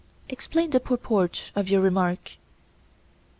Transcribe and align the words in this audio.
Explain 0.29 0.71
the 0.71 0.79
purport 0.79 1.51
of 1.55 1.69
your 1.69 1.79
remark. 1.79 2.31